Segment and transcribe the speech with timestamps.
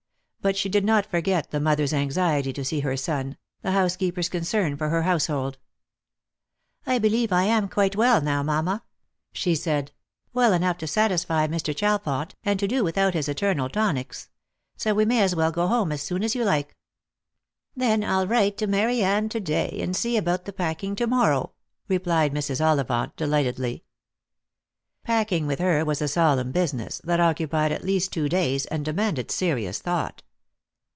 [0.43, 4.75] But she did not forget the mother's anxiety to see her son, the housekeeper's concern
[4.75, 5.59] for her house hold."
[6.93, 8.83] I believe I am quite well now, mamma,"
[9.31, 9.91] she said;"
[10.33, 11.75] well enough to satisfy Mr.
[11.75, 14.29] Chalfont, and to do without his eternal tonics;
[14.77, 16.75] so we may as well go home as soon as you like.""
[17.75, 21.51] Then I'll write to Mary Anne to day, and see about the packing to morrow,"
[21.87, 22.59] replied Mrs.
[22.65, 23.83] Ollivant delightedly.
[25.05, 25.27] Lost for Love.
[25.27, 28.83] 317 Packing with her was a solemn business, that occupied at least two days, and
[28.83, 30.23] demanded serious thought.